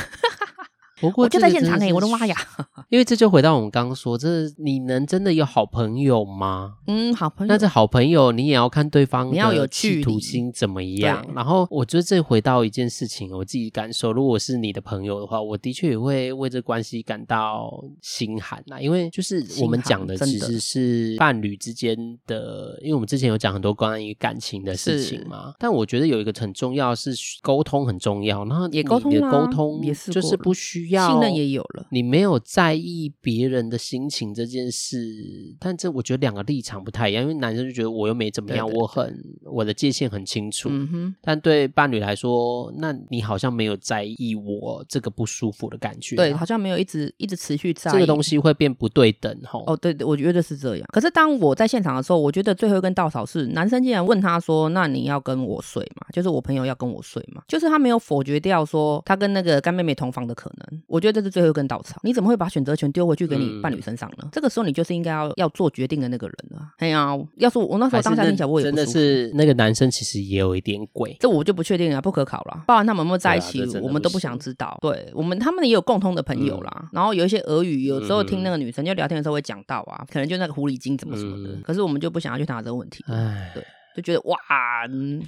[1.03, 2.35] 不过我就在现场哎，我的妈呀！
[2.87, 6.75] 因为这就回到我们刚刚说，这你能真的有好朋友吗？
[6.87, 7.51] 嗯，好朋友。
[7.51, 11.25] 那这好朋友，你也要看对方你要有企图心怎么样。
[11.35, 18.79] 然后我觉得这回到一件事情，我自己感受，如果是你的朋友的话，我的确也会为这关系感到心寒呐。
[18.79, 25.53] 因为就是我们讲的其实是伴侣之间的，因为我们之前有讲很多关于感情的事情嘛。
[25.59, 27.11] 但我觉得有一个很重要是
[27.41, 30.92] 沟通很重要，然后也沟通，沟通也是就是不需要。
[30.95, 50.87] 信任也有了，你没有在意别人的心情这件事，但这我觉得两个立场不太一样，因为男生就觉得我又没怎么样，对对对，我很我的界限很清楚，嗯哼，但对伴侣来说，那你好像没有在意我这个不舒服的感觉，对，好像没有一直一直持续在意，这个东西会变不对等，哈，哦，对，我觉得是这样。
[50.91, 57.41] 可是当我在现场的时候，我觉得最后一根稻草是男生竟然问他说：“那你要跟我睡吗？”就是我朋友要跟我睡吗？
[57.47, 60.82] 就是他没有否决掉说他跟那个干妹妹同房的可能。
[60.87, 64.17] 我觉得这是最后一根稻草，你怎么会把选择权丢回去给你伴侣身上呢？
[64.23, 66.69] 嗯、这个时候你就是应该要要做决定的那个人了。
[66.77, 72.63] 哎呀，要是我那时候当下听起来我也不真的是那个男生其实也有一点鬼，这我就不确定了，不可考了。
[72.67, 74.77] 包含他们有没有在一起，啊、我们都不想知道。
[74.81, 81.55] 对我们，他们也有共通的朋友啦，嗯、然后有一些俄语，有时候听那个女生就聊天的时候会讲到啊，可能就那个狐狸精怎么什么的。
[81.55, 83.03] 嗯、可是我们就不想要去谈这个问题。
[83.07, 83.63] 哎，对，
[83.95, 84.37] 就觉得哇，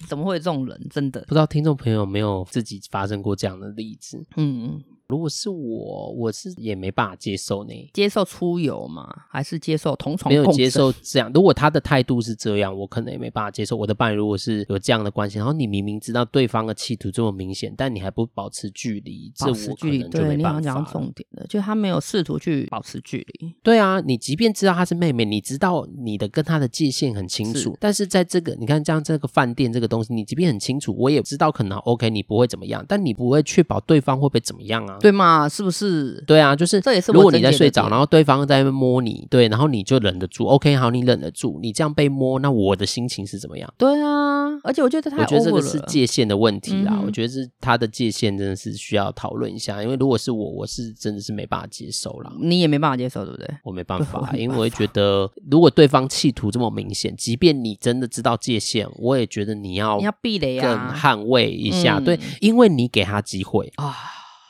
[0.08, 0.88] 怎么会有这种人？
[0.90, 4.26] 真的不知道听众朋友有没有自己发生过这样的例子？
[4.36, 4.84] 嗯嗯。
[5.08, 7.74] 如果是我，我是也没办法接受呢。
[7.94, 9.08] 接受出游吗？
[9.30, 10.34] 还是接受同床？
[10.34, 11.32] 没有接受这样。
[11.34, 13.76] 如果他的态度是这样，我可能也没办法接受。
[13.76, 23.54] 我的伴侣如果是有这样的关系，然后你明明知道对方的企图这么明显，但你还不保持距离，保持距离，对，你好像讲重点的，就他没有试图去保持距离。
[23.62, 34.95] 对啊，你即便知道他是妹妹，你知道你的跟他的界限很清楚，是，但是在这个你看，这样这个饭店这个东西，你即便很清楚，我也知道可能 OK，你不会怎么样，但你不会确保对方会不会怎么样啊？
[35.00, 35.48] 对嘛？
[35.50, 36.24] 是不是？
[36.28, 37.12] 对啊，就是这也是。
[37.12, 43.74] 如果你在睡着，然后对方在那边摸你，对，然后你就忍得住，OK，好，你忍得住，你这样被摸，那我的心情是怎么样？
[43.78, 46.94] 对啊，而且我觉得他，我觉得这个是界限的问题啦。
[46.96, 52.32] 嗯、我觉得是他的界限真的是需要讨论一下，因为如果是我，我是真的是没办法接受啦。
[52.40, 53.48] 你也没办法接受，对不对？
[53.64, 63.96] 我没办法，办 法因为我会觉得，如果对方企图这么明显，即便你真的知道界限，我也觉得你要你要避雷啊，更捍卫一下，嗯、对，因为你给他机会啊。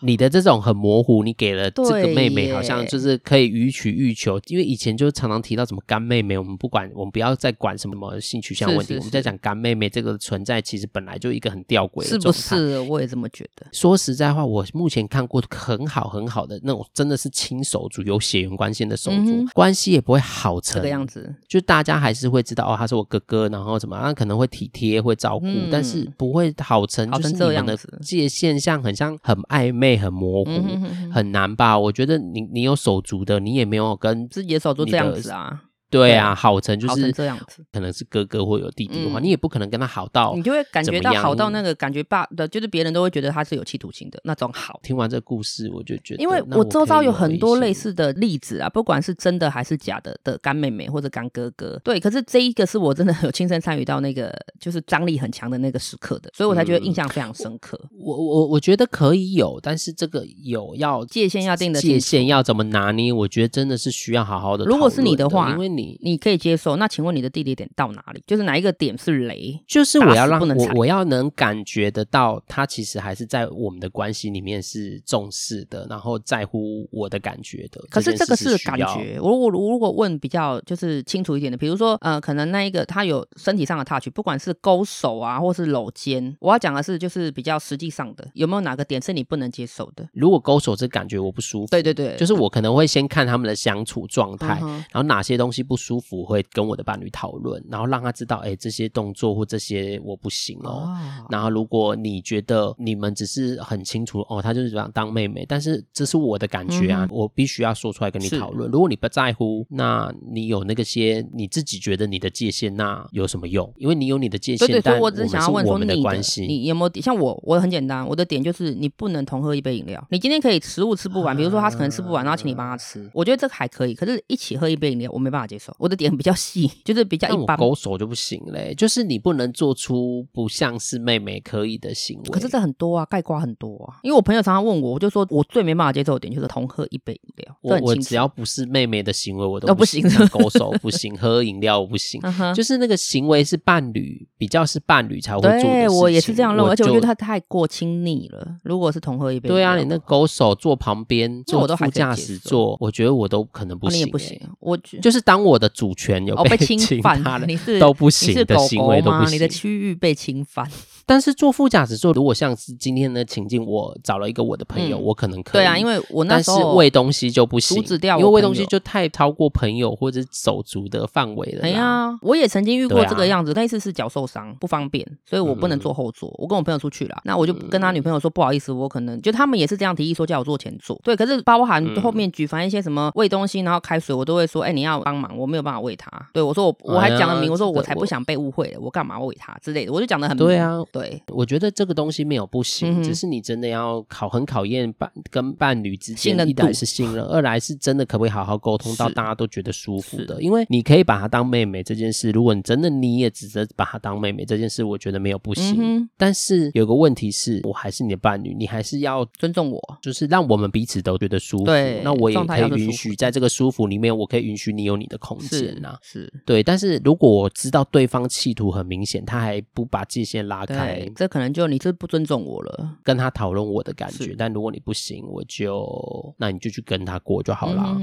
[0.06, 12.08] 你的这种很模糊，你给了这个妹妹好像就是可以予取予求，因为以前就常常提到什么干妹妹，我们不管，我们不要再管什么性取向问题，是是是，我们在讲干妹妹这个存在，其实本来就一个很吊诡的。
[12.08, 12.80] 是不是？
[12.82, 13.66] 我也这么觉得。
[13.72, 21.34] 说实在话，我目前看过很好很好的那种，真的是亲手足有血缘关系的手足，嗯、关系也不会好成这个样子。
[21.48, 30.52] 就大家还是会知道哦，他是我哥哥，然后怎么，他可能会体贴会照顾，嗯、但是不会好成，就是你们的界限像很像很暧昧很模糊。
[30.52, 31.78] 嗯很难吧？
[31.80, 35.64] 我觉得你你有手足的，你也没有跟自己的手足这样子啊。
[36.00, 44.80] 对啊，好成就是这样子，可能是哥哥或有弟弟的话，你也不可能跟他好到，你就会感觉到好到那个感觉爸的，就是别人都会觉得他是有企图心的那种好。
[44.84, 57.80] 听完这个故事，我就觉得，因为我周遭有很多类似的例子啊，不管是真的还是假的的干妹妹或者干哥哥，对，可是这一个是我真的有亲身参与到那个就是张力很强的那个时刻的，所以我才觉得印象非常深刻。
[58.00, 64.66] 我我我觉得可以有，但是这个有要界限要定的界限要怎么拿捏，我觉得真的是需要好好的。
[64.66, 66.76] 如果是你的话，因为你你可以接受。
[66.78, 68.24] 那请问你的地理点到哪里？
[68.26, 69.60] 就是哪一个点是雷？
[69.68, 77.80] 就是我要让我我要能感觉得到，他其实还是在我们的关系里面是重视的，然后在乎我的感觉的。
[77.90, 79.20] 可是这个是感觉。
[79.22, 90.08] 我我如果问比较就是清楚一点的，比如说呃，可能那一个他有身体上的 touch，不管是勾手啊，或是搂肩，我要讲的是就是比较实际上的，有没有哪个点是你不能接受的？
[90.14, 95.75] 如果勾手这感觉我不舒服，对对对，就是我可能会先看他们的相处状态，嗯、然后哪些东西不。
[95.76, 100.70] 不舒服，会跟我的伴侣讨论，然后让他知道，哎，这些动作或这些我不行哦。
[100.70, 100.98] 哦
[101.30, 108.72] 然后如果你觉得你们只是很清楚哦，他就是想当妹妹，但是这是我的感觉啊，嗯、我必须要说出来跟你讨论。
[108.72, 113.70] 如果你不在乎，那你有那个些你自己觉得你的界限，那有什么用？
[113.78, 117.38] 因为你有你的界限，对对对，但我只是想要问说你的关系，你有没有像我？
[117.44, 120.02] 我很简单，我的点就是你不能同喝一杯饮料。
[120.10, 123.94] 你今天可以食物吃不完，比如说他可能吃不完，然后请你帮他吃，我觉得这个还可以。
[123.94, 125.76] 可是一起喝一杯饮料，我没办法接受。
[125.80, 127.58] 我的点比较细，就是比较一般。
[127.58, 132.30] 勾手就不行嘞，就是你不能做出不像是妹妹可以的行为。
[132.30, 134.00] 可是这很多啊，概括很多啊。
[134.04, 137.58] 因为我朋友常常问我，我就说我最没办法接受的点就是同喝一杯饮料。
[137.62, 140.04] 我我只要不是妹妹的行为，我都不行。
[140.30, 142.22] 勾手 不行，喝饮料我不行。
[142.54, 145.50] 就是那个行为是伴侣，比较是伴侣才会做。
[145.50, 148.58] 对，我也是这样认为，而且我觉得他太过亲昵了。
[148.64, 154.10] 如果是同喝一杯，对啊，你那勾手坐旁边，坐副驾驶座，我觉得我都可能不行。
[154.10, 160.70] 不行，我就是当我的主权有被侵犯了，你是都不行的行为都不行，你的区域被侵犯。
[161.06, 165.62] 但是坐副驾驶座，如果像是今天的情境，我找了一个我的朋友，我可能可以。
[165.62, 171.62] 对啊，因为我那时候喂东西就不行，因为喂东西就太超过朋友或者手足的范围了。
[171.64, 176.34] 哎呀，我也曾经遇过这个样子，那一次是脚受伤不方便，所以我不能坐后座。
[176.38, 181.00] 我跟我朋友出去了，那我就跟他女朋友说不好意思，我可能就他们也是这样提议说叫我坐前座。
[181.04, 186.10] 对，可是包含后面举凡一些什么喂东西，然后开水，我都会说，哎，你要帮忙，我没有办法喂他。
[186.34, 190.48] 对，我说我我还讲了明，我说我才不想被误会了，我干嘛喂他之类的，我就讲的很明。
[190.48, 191.66] 对啊，对，我觉得。
[191.76, 200.42] 这个东西没有不行，只是你真的要考很考验伴跟伴侣之间，一来是信任，二来是真的可不可以好好沟通到大家都觉得舒服的。
[200.42, 206.08] 因为你可以把她当妹妹这件事，如果你真的你也只是把她当妹妹这件事，我觉得没有不行。
[206.16, 211.66] 但是有个问题是，我还是你的伴侣，你还是要尊重我，就是让我们彼此都觉得舒服。
[211.66, 215.98] 对，那我也可以允许在这个舒服里面，我可以允许你有你的空间呐。
[216.02, 220.85] 是对，但是如果我知道对方企图很明显，他还不把界限拉开，
[221.16, 227.98] 这可能就你是不尊重我了，跟他讨论我的感觉，但如果你不行，我就那你就去跟他过就好了，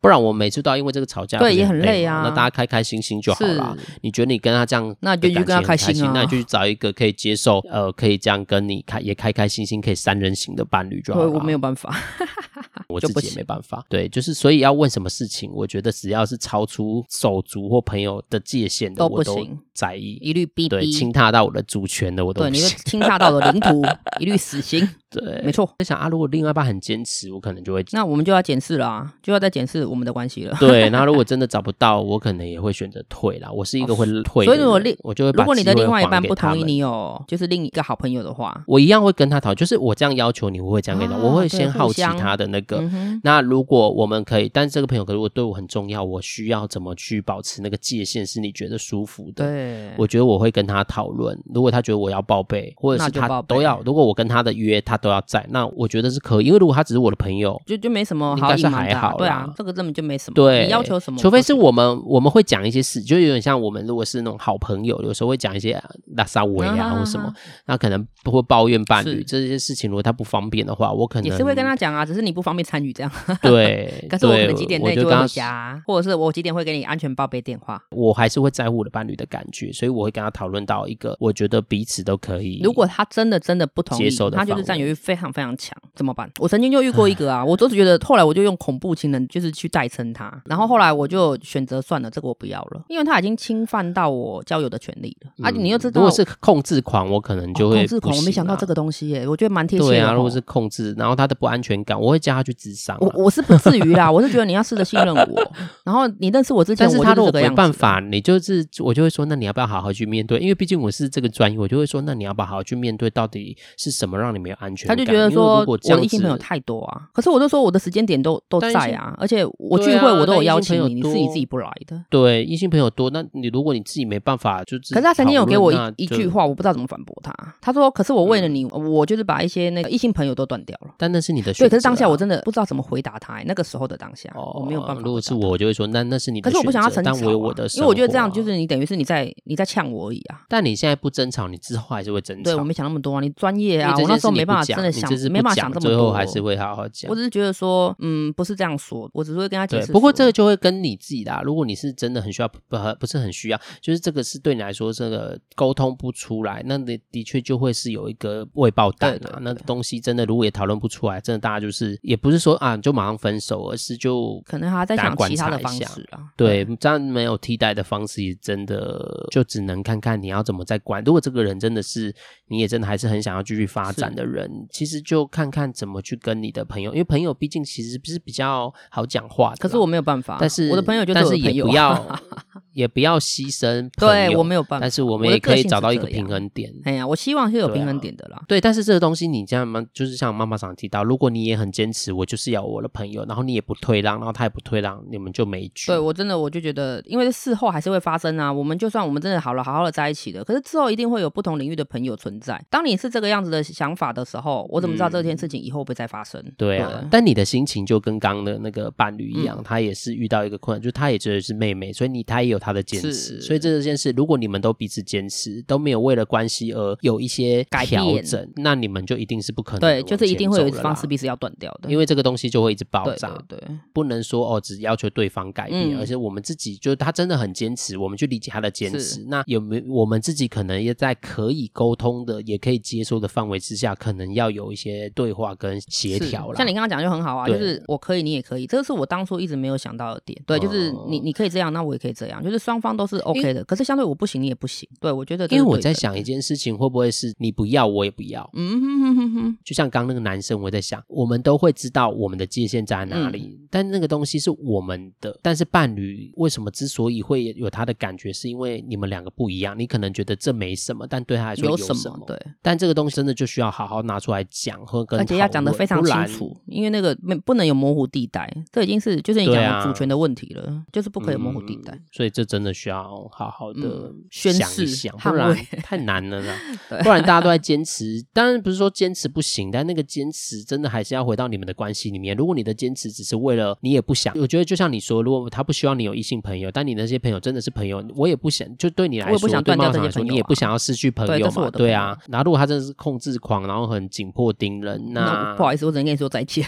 [0.00, 2.22] 不然我每次都要因为这个吵架，对，也很累啊。
[2.24, 3.76] 那大家开开心心就好了。
[4.02, 11.30] 你觉得你跟他这样，那就跟他开心啊，那就去找一个可以接受，呃，可以这样跟你开也开开心心，可以三人行的伴侣就好了。
[11.30, 11.94] 我没有办法，
[12.88, 13.84] 我自己也没办法。
[13.88, 19.46] 对，就是所以要问什么事情，我觉得只要是超出手足或朋友的界限的，我都
[19.78, 20.68] 在意，一律逼。
[20.68, 23.80] 对，侵踏到我的主权的，我都对，你侵踏到我的领土。
[24.18, 24.88] 一律死刑。
[25.08, 25.64] 对，没错。
[25.78, 30.56] 在想啊，如果另外一半很坚持，我可能就会，那我们就要检视了啊，就要再检视我们的关系了。
[30.58, 33.50] 对，那如果真的找不到，我可能也会选择退啦。
[33.50, 42.82] 我是一个会退，所以如果另我就会，如果你的另外一半不同意你有就是另一个好朋友的话，我一样会跟他讨，就是我这样要求你，我会这样跟他，我会先好奇他的那个。
[43.22, 49.46] 那如果我们可以，但是这个朋友可如果对我很重要，我需要怎么去保持那个界限，是你觉得舒服的？
[49.46, 51.38] 对，我觉得我会跟他讨论。
[51.54, 55.68] 如果他觉得我要报备，或者是他都要，如果我跟他的约他都要在，那。
[55.78, 60.34] 我觉得是可以，因为如果他只是我的朋友，就就没什么好，应该是还好，对啊，这个根本就没什么。
[60.34, 61.18] 对，你要求什么？
[61.18, 65.80] 除非是我们我们会讲一些事，就有点像我们如果是那种好朋友，有时候会讲一些
[66.16, 67.32] 拉撒维啊或什么，
[67.66, 69.90] 那可能不会抱怨伴侣这些事情。
[69.90, 73.12] 如果他不方便的话，我可能也是会跟他讲啊，只是你不方便参与这样。
[73.42, 77.80] 对， 可是我可能几点内就会回家，或者是我几点会给你安全报备电话。
[77.90, 82.60] 我还是会在乎我的伴侣的感觉，所以我会跟他讨论到一个我觉得彼此都可以。
[82.62, 86.30] 如果他真的真的不同意，他就是占有欲非常非常强，怎么办？
[86.38, 95.32] 我曾经就遇过一个啊，我都是觉得，后来我就用恐怖情人就是去代称他，然后后来我就选择算了，这个我不要了，因为他已经侵犯到我交友的权利了。
[95.42, 99.94] 啊，你又知道，如果是控制狂，我可能就会控制狂，我没想到这个东西耶，我觉得蛮贴心的。
[99.94, 102.96] 对啊，如果是控制，然后他的不安全感，我会叫他去咨商。
[103.00, 105.52] 我我是不至于啦，我是觉得你要试着信任我，
[105.84, 110.38] 然后你认识我之前，但是他如果没办法，你就是我就会说，那你要不要好好去面对？
[110.38, 113.10] 因为毕竟我是这个专业，我就会说，那你要不要好好去面对？
[113.10, 114.96] 到底是什么让你没有安全感？
[114.96, 117.08] 他就觉得说，我的异性朋友太多啊。
[117.12, 122.04] 可是我就说我的时间点都都在啊，而且我聚会我都有邀请你，你自己自己不来的。
[122.08, 127.32] 对，异性朋友多，那你如果你自己没办法，就可是他曾经有给我一一句话，我不知道怎么反驳他。
[127.60, 131.64] 他说：“可是我为了你，我就是把一些那个异性朋友都断掉了。”但那是你的选择。
[131.64, 133.42] 对，可是当下我真的不知道怎么回答他。
[133.44, 135.02] 那个时候的当下，我没有办法。
[135.02, 140.42] 如果是我，我就会说：“那那是你的选择。”可是我不想要成，但我有我的，因为我觉得这样就是你等于是你在在你在呛我而已啊。
[140.48, 142.42] 但你现在不争吵，你之后还是会争吵。
[142.44, 145.90] 对，我没想那么多啊，你专业啊，我那时候没办法真的想，没办法想这么多。
[145.90, 147.10] 最后还是会好好讲。
[147.10, 149.92] 我只是觉得说，嗯，不是这样说，我只是会跟他解释。
[149.92, 152.58] 不过这个就会跟你自己的，如果你是真的很需要，不
[152.98, 159.38] 不是很需要，就是这个是对你来说这个沟通不出来，那你的确就会是有一个未爆弹啊。
[159.40, 166.20] 那东西真的如果也讨论不出来，真的大家就是也不是说啊就马上分手，而是就可能还在想其他的方式啊。
[166.36, 171.02] 对，这样没有替代的方式，真的就只能看看你要怎么再管。
[171.04, 172.14] 如果这个人真的是
[172.48, 179.56] 你也真的还是很想要继续发展的人，其实就看看怎么去跟你的朋友，因为朋友毕竟其实不是比较好讲话的。
[179.56, 182.20] 可是我没有办法，但是我的朋友就是，但是也不要
[182.78, 183.90] 也不要牺牲。
[183.98, 186.72] 对，我没有办法，但是我们也可以找到一个平衡点。
[186.84, 188.40] 哎呀，我希望是有平衡点的啦。
[188.46, 195.88] 对，但是这个东西你这样嘛，就是像妈妈常提到，如果你也很坚持，我就是要我的朋友，然后你也不退让，然后他也不退让，你们就没局。
[195.88, 198.52] 对，我真的我就觉得，因为事后还是会发生啊。
[198.52, 202.64] 我们就算我们真的好了，好好的在一起了，可是之后一定会有不同领域的朋友存在。
[202.70, 206.40] 当你是这个样子的想法的时候，我怎么知道这件事情以后会不会再发生？
[206.44, 213.40] 嗯、对啊，对，但你的心情就跟刚刚的那个伴侣一样，嗯、他也是遇到一个困难，就他也觉得是妹妹，所以你他也有他的坚持。
[213.40, 219.80] 所以这件事，如果你们都彼此坚持，都没有为了关系而有一些调整，变那你们就一定是不可能。
[219.80, 223.42] 对，就是一定会有一方是彼此要断掉的，因为这个东西就会一直爆炸。
[223.48, 223.58] 对，
[223.92, 229.24] 不能说哦，只要求对方改变，嗯、而且我们自己就他真的很坚持，我们去理解他的坚持。
[229.28, 236.56] 那有没有我们自己可能也在可以沟通的，也可以接受的范围之下，可能要有一些对话跟协调了。
[236.56, 240.40] 像你刚刚讲就很好啊，就是我可以，你也可以，这个是我当初一直没有想到的点。
[240.46, 243.62] 对，就是你你可以这样，那我也可以这样，就是双方都是 OK 的。
[243.64, 244.88] 可是相对我不行，你也不行。
[245.00, 248.48] 对，我觉得，因为我在想一件事情，会不会是你不要，我也不要？
[248.54, 249.58] 嗯哼哼哼哼。
[249.64, 255.38] 就像刚那个男生，我在想，我们都会知道我们的界限在哪里，嗯、但那个东西是我们的。
[255.42, 259.78] 但是伴侣为什么之所以会有他的感觉，是因为你们两个不一样。
[259.78, 262.00] 你可能觉得这没什么，但对他来说有什么？
[262.00, 262.38] 什么对。
[262.62, 272.04] 但这个东西真的就需要好好拿出来讲，和跟而且要讲的非常清楚，因为那个没不能有模糊地带，这已经是就是你讲的主权的问题了，啊、就是不可以模糊地带、嗯。
[272.12, 276.54] 所以这真的需要好好的、嗯、想一想，不然太难了啦。
[277.02, 282.36] 不然大家都在坚持，当然不是说坚持不行，但那个坚持真的还是要回到你们的关系里面。
[282.36, 291.68] 如果你的坚持只是为了你也不想，我觉得就像你说，如果他不希望你有异性朋友，但你那些朋友真的是朋友，我也不想，就对你来说，我不想断掉这些朋友，你也不想要失去朋友嘛？
[291.70, 292.16] 对，对啊。
[292.28, 296.64] 然后如果他真的是控制狂，然后很紧迫盯人，那，那不好意思，我只能跟你说再见。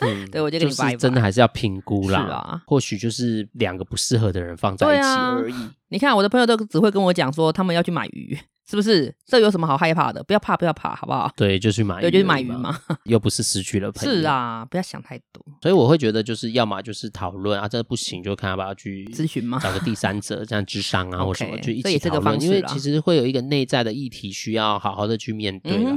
[0.00, 2.20] 嗯，对，我就就是真的还是要评估啦。
[2.20, 5.52] 啊、或许就是两个不适合的人放在一起而已。
[5.52, 8.38] 啊、你看，我的朋友都只会跟我讲说，他们要去买鱼。
[8.68, 9.14] 是不是？
[9.24, 10.22] 这有什么好害怕的？
[10.24, 11.30] 不要怕，不要怕，好不好？
[11.34, 12.78] 对，就去买鱼，对，就去买鱼嘛。
[13.04, 14.14] 又不是失去了朋友。
[14.14, 15.42] 是啊，不要想太多。
[15.62, 22.42] 所以我会觉得，就是要么就是讨论啊，这不行就看要不要去咨询嘛，找个第三者这样智商啊， 或什么就一起讨论。
[22.42, 25.96] 因为其实会有一个内在的议题需要好好的去面对啊。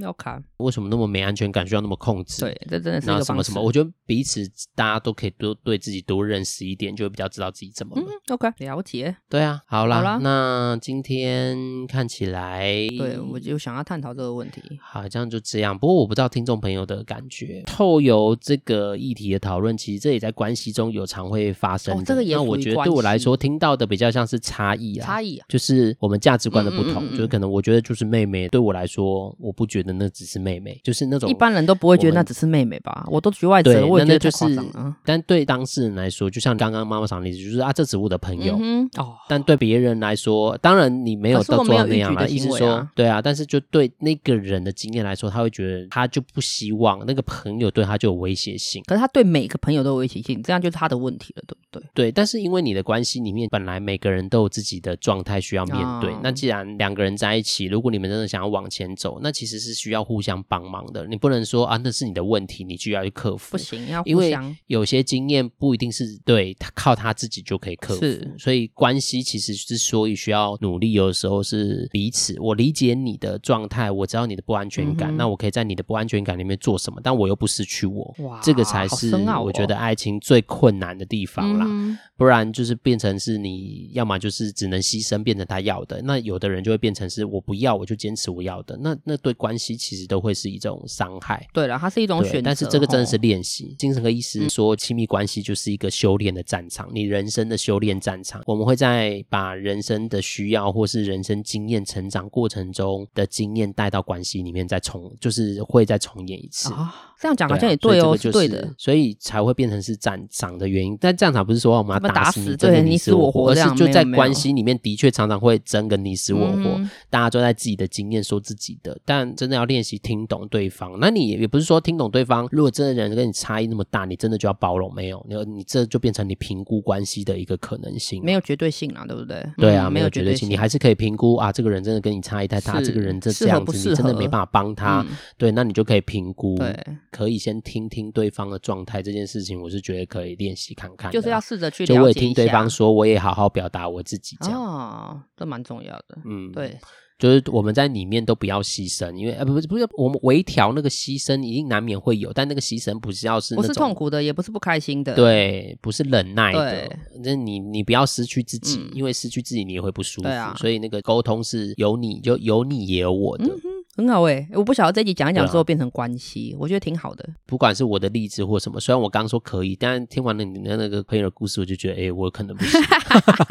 [0.00, 2.40] 要看为什么那么没安全感，需要那么控制？
[2.40, 3.62] 对，这真的是一个什么什么？
[3.62, 4.40] 我觉得彼此
[4.74, 8.04] 大家都可以多对自己多认识一点，就会比较知道自己怎么了。
[8.30, 9.16] OK，了解。
[9.28, 12.07] 对啊，好啦，那今天看。
[12.08, 12.62] 起来，
[12.96, 14.62] 对，我就想要探讨这个问题。
[14.80, 15.78] 好，这样就这样。
[15.78, 17.62] 不过我不知道听众朋友的感觉。
[17.66, 22.00] 透由这个议题的讨论，其实这也在关系中有常会发生的。
[22.00, 27.04] 哦、这个也那我觉得对我来说，听到的比较像是差异啊，差异啊，就是我们价值观的不同。
[27.04, 33.06] 嗯嗯嗯嗯，就是可能我觉得就是妹妹，对我来说，我不觉得那只是妹妹，就是那种一般人都不会觉得那只是妹妹吧？
[33.10, 34.96] 我都局外人，我也觉得夸张啊。
[35.04, 38.56] 但对当事人来说，就像刚刚妈妈讲的例子，就是啊，这只是我的朋友。
[38.60, 42.30] 嗯、哦，但对别人来说，当然你没有到做到那样。
[42.30, 48.82] 意思说，对啊，但是就对那个人的经验来说，他会觉得他就不希望那个朋友对他就有威胁性。
[48.86, 51.88] 可是他对每个朋友都有威胁性，这样就是他的问题了，对不对？
[51.94, 61.06] 对，但是因为你的关系里面本来每个人都有自己的状态需要面对，哦、那既然两个人在一起，如果你们真的想要往前走，那其实是需要互相帮忙的。
[61.06, 63.52] 你不能说啊，那是你的问题，你就要去克服。
[63.52, 64.08] 不行，要互相。
[64.08, 72.36] 因为有些经验不一定是对他靠他自己就可以克服，是所以关系其实之所以需要努力，有的时候是彼此。
[72.40, 77.00] 我理解你的状态，我知道你的不安全感，嗯、那我可以在你的不安全感里面做什么？
[77.02, 81.66] 但我又不失去我，哇这个才是我觉得爱情最困难的地方啦。
[81.66, 86.00] 哦、不然就是变成是你要么就是只能牺牲，变成他要的。
[86.02, 88.76] 那有的人就会变成是我不要，我就坚持我要的。
[88.80, 91.46] 那那对关系其实都会是一种伤害。
[91.52, 93.74] 对了，它是一种选择，但是这个真的是练习。
[93.78, 98.42] 精神科医师说，亲密关系就是一个修炼的战场，你人生的修炼战场。
[98.46, 106.72] 我们会在把人生的需要或是人生经验成长过程中的经验带到关系里面，再重就是会再重演一次。
[107.20, 110.96] 这样讲好像也对哦，是对的，所以才会变成是战场的原因。
[111.00, 120.96] 但战场不是说我们要打死你，真的你死我活，而是就在关系里面的确常常会争个你死我活，大家都在自己的经验说自己的，但真的要练习听懂对方。
[121.00, 124.94] 那你也不是说听懂对方，如果真的人跟你差异那么大，你真的就要包容？
[124.94, 129.44] 没有，你你这就变成你评估关系的一个可能性，没有绝对性啊，对不对？
[129.56, 135.04] 对啊，没有绝对性，你还是可以评估啊，这个人真的跟你差异太大，这个人这这样子，你真的没办法帮他，
[135.36, 136.76] 对，那你就可以评估，对，
[137.10, 144.62] 可以先听听对方的状态，这件事情我是觉得可以练习看看，就是要试着去，就我也听对方说，我也好好表达我自己，这样。
[144.62, 146.76] 哦，这蛮重要的，嗯，对。
[147.18, 163.46] 就是我们在里面都不要牺牲，因为呃不是不是我们微调那个牺牲一定难免会有，但那个牺牲不是要是不是痛苦的，也不是不开心的，对，不是忍耐的，那你你不要失去自己，嗯、因为失去自己你也会不舒服，啊、所以那个沟通是有你就有你也有我的。
[163.46, 163.60] 嗯
[163.98, 167.28] 很好哎、欸，我不晓得这集讲一讲之后变成关系，啊、我觉得挺好的。
[167.46, 172.80] 不管是我的例子或什么，虽然我刚刚说可以，但听完了你的那个朋友的故事，我就觉得，哎、欸，我可能不行。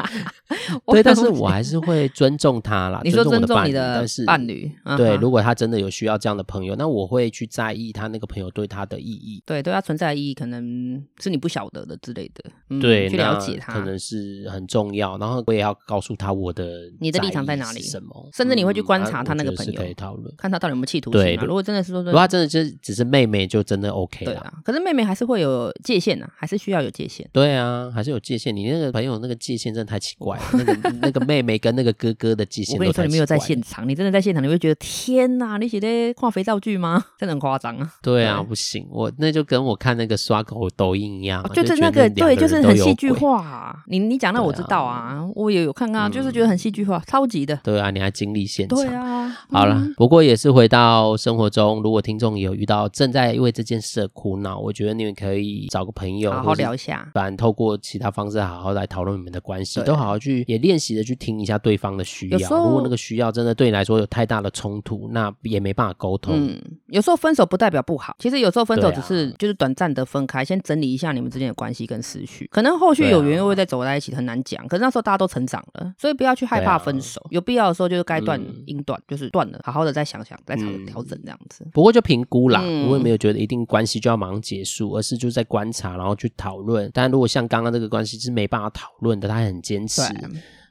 [0.90, 3.00] 对，但是我还是会尊重他啦。
[3.04, 9.42] 你说尊重你的伴侣，对，如果他真的有需要这样的朋友，那我会去在意他那个朋友对他的意义。
[9.44, 12.50] 对，对他存在的意义，可能是你不晓得的之类的。
[12.70, 15.18] 嗯、对，去了解他，可能是很重要。
[15.18, 20.34] 然后我也要告诉他我的你的立场在哪里，什么，甚至你会去观察他那个朋友，可以讨论。
[20.38, 21.20] 看他到底有没有企图心。
[21.20, 24.32] 对，如果真的是说，如果他真的就只是妹妹，就真的 OK 了。
[24.32, 27.28] 对啊，可是妹妹还是会有界限啊，还是需要有界限。
[27.32, 28.54] 对啊，还是有界限。
[28.54, 30.42] 你那个朋友那个界限真的太奇怪了。
[30.52, 37.04] 那个 那个妹妹跟那个哥哥的界限，我跟你说，你没有在现场，你真的在现场，你会觉得天哪，你是在看肥皂剧吗？
[37.18, 37.92] 真的很夸张啊。
[38.00, 43.82] 对啊，不行，我那就跟我看那个刷狗抖音一样，就是那个对，就是很戏剧化。
[43.86, 47.58] 你你讲那我知道啊，我也有看啊，就是觉得很戏剧化，超级的。
[47.64, 48.78] 对啊，你还经历现场。
[48.78, 51.16] 对啊，好了，不过也是回到。
[51.16, 62.38] 生活中，如果听众有遇到正在因为这件事的苦恼，我觉得你们可以找个朋友，好好聊一下，不然透过其他方式好好来讨论你们的关系，对都好好去也练习的去听一下对方的需要。
[62.38, 66.34] 如果那个需要真的对你来说有太大的冲突，那也没办法沟通。
[66.36, 74.66] 嗯，有时候分手不代表不好，其实有时候分手只是就是短暂的分开，啊、先整理一下你们之间的关系跟思绪，可能后续有缘又会再走在一起，很难讲。
[74.68, 81.66] 可是那时候大家都成长了，所以不要去害怕分手，啊、有必要的时候就是该断应断，就是断了，好好的再想想，再调调整这样子。
[81.72, 86.90] 不过就评估啦，我也没有觉得一定关系就要马上结束，而是就在观察，然后去讨论。
[86.94, 90.02] 但如果像刚刚这个关系是没办法讨论的，他很坚持，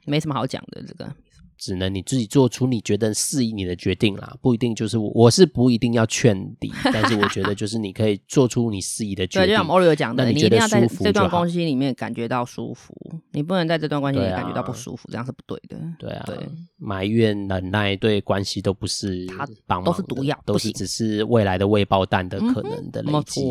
[0.05, 1.09] 没什么好讲的这个。
[1.57, 9.47] 只能你自己做出你觉得适宜你的决定啦，不一定就是我，我是不一定要劝你， 但是我觉得就是你可以做出你适宜的决定。
[9.47, 12.93] 对，就像 Oreo 讲的，你一定要在这段关系里面感觉到舒服，
[13.31, 15.77] 你不能在这段关系里面感觉到不舒服，这样是不对的。
[15.97, 16.37] 对啊，对，
[16.77, 19.25] 埋怨、忍耐对关系都不是
[19.65, 23.41] 帮忙，都是毒药，都是只是未来的未爆弹的可能的累积。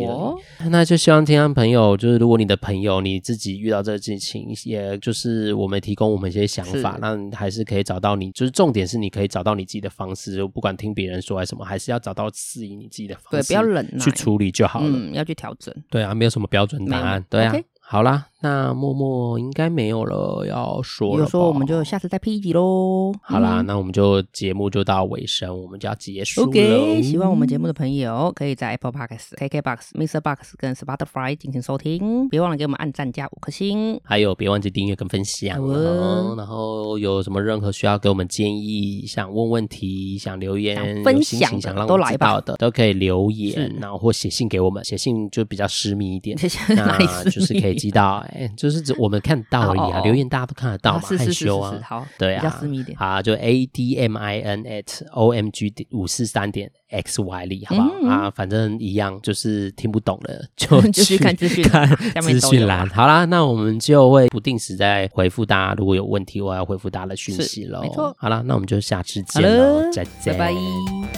[0.70, 7.95] 那就希望听众朋友，就是如果你的朋友你自己遇到这个事情，也就是我们提供我们一些想法，那还是可以找。
[7.96, 17.54] 找到你，就是重点是你可以找到你自己的方式，就不管听别人说还是什么，还是要找到适应你自己的方式，对，不要忍耐去处理就好了，嗯，要去调整，对啊，没有什么标准答案，对啊。
[17.54, 17.64] Okay.
[17.80, 21.24] 好啦，那默默应该没有了要说了。
[21.24, 23.12] 有说我们就下次再 P 一集喽。
[23.22, 26.46] 好啦，嗯、那我们就节目就到尾声，我们就要结束了。
[26.48, 30.20] OK，喜欢我们节目的朋友，可以在 Apple Podcasts、KKBox、Mr.
[30.20, 32.28] Box 跟 Spotify 进行收听。
[32.28, 35.62] 别忘了给我们按赞加五颗星，还有别忘记订阅跟分享。
[35.62, 44.84] 哦、然后有什么任何需要给我们建议、想问问题、想留言、想分享，想让我们知道的，都，都可以留言，然后或写信给我们。
[44.84, 46.36] 写信就比较私密一点，
[46.68, 47.76] 那就是可以。
[47.76, 58.30] 知道哎，就是指我们看到而已啊，留言大家都看得到嘛，害羞啊，好，对啊，比较私密一点，好，就 A D M I N at O M G 五四三点 X Y 里，好不好啊？
[58.30, 62.88] 反正一样，就是听不懂的 就去看资讯， 看资讯栏。
[62.90, 67.80] 好啦，那我们就会不定时再回复大家，如果有问题，我要回复大家的讯息喽。
[67.82, 70.54] 没错，好啦，那我们就下次见喽，再见，拜拜，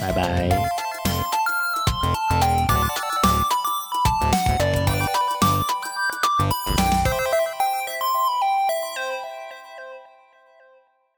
[0.01, 0.88] 拜拜。